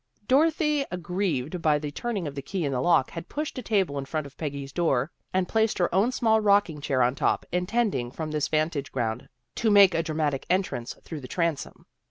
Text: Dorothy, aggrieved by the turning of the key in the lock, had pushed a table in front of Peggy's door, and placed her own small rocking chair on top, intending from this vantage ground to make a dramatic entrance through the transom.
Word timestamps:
Dorothy, 0.27 0.83
aggrieved 0.89 1.61
by 1.61 1.77
the 1.77 1.91
turning 1.91 2.25
of 2.27 2.33
the 2.33 2.41
key 2.41 2.65
in 2.65 2.71
the 2.71 2.81
lock, 2.81 3.11
had 3.11 3.29
pushed 3.29 3.59
a 3.59 3.61
table 3.61 3.99
in 3.99 4.05
front 4.05 4.25
of 4.25 4.35
Peggy's 4.35 4.71
door, 4.71 5.11
and 5.31 5.47
placed 5.47 5.77
her 5.77 5.93
own 5.93 6.11
small 6.11 6.39
rocking 6.41 6.81
chair 6.81 7.03
on 7.03 7.13
top, 7.13 7.45
intending 7.51 8.09
from 8.09 8.31
this 8.31 8.47
vantage 8.47 8.91
ground 8.91 9.29
to 9.53 9.69
make 9.69 9.93
a 9.93 10.01
dramatic 10.01 10.47
entrance 10.49 10.95
through 11.03 11.19
the 11.21 11.27
transom. 11.27 11.85